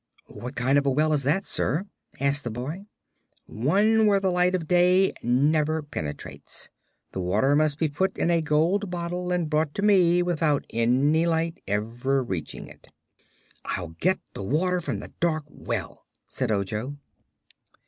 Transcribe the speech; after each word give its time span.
"What 0.33 0.55
kind 0.55 0.79
of 0.79 0.87
a 0.87 0.89
well 0.89 1.13
is 1.13 1.21
that, 1.21 1.45
sir?" 1.45 1.85
asked 2.19 2.43
the 2.43 2.49
boy. 2.49 2.87
"One 3.45 4.07
where 4.07 4.19
the 4.19 4.31
light 4.31 4.55
of 4.55 4.67
day 4.67 5.13
never 5.21 5.83
penetrates. 5.83 6.71
The 7.11 7.19
water 7.19 7.55
must 7.55 7.77
be 7.77 7.87
put 7.87 8.17
in 8.17 8.31
a 8.31 8.41
gold 8.41 8.89
bottle 8.89 9.31
and 9.31 9.47
brought 9.47 9.75
to 9.75 9.83
me 9.83 10.23
without 10.23 10.65
any 10.71 11.27
light 11.27 11.61
ever 11.67 12.23
reaching 12.23 12.67
it." 12.67 12.87
"I'll 13.63 13.89
get 13.99 14.19
the 14.33 14.41
water 14.41 14.81
from 14.81 14.97
the 14.97 15.13
dark 15.19 15.43
well," 15.47 16.07
said 16.27 16.51
Ojo. 16.51 16.97